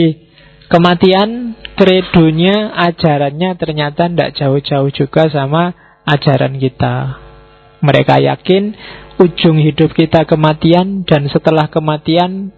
kematian 0.71 1.59
kredonya, 1.75 2.71
ajarannya 2.87 3.59
ternyata 3.59 4.07
tidak 4.07 4.31
jauh-jauh 4.39 4.91
juga 4.95 5.27
sama 5.27 5.75
ajaran 6.07 6.55
kita. 6.55 7.19
Mereka 7.83 8.15
yakin 8.23 8.63
ujung 9.19 9.59
hidup 9.59 9.91
kita 9.91 10.23
kematian 10.23 11.03
dan 11.03 11.27
setelah 11.27 11.67
kematian 11.67 12.53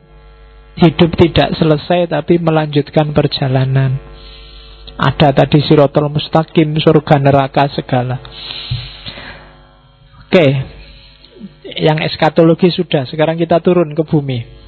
hidup 0.77 1.13
tidak 1.17 1.53
selesai 1.57 2.09
tapi 2.09 2.37
melanjutkan 2.41 3.13
perjalanan. 3.13 3.97
Ada 4.93 5.33
tadi 5.33 5.61
sirotol 5.65 6.13
mustaqim, 6.13 6.77
surga 6.77 7.17
neraka 7.17 7.65
segala. 7.73 8.21
Oke, 10.29 10.45
yang 11.63 11.99
eskatologi 12.03 12.69
sudah. 12.69 13.07
Sekarang 13.07 13.39
kita 13.39 13.63
turun 13.63 13.95
ke 13.95 14.03
bumi. 14.03 14.62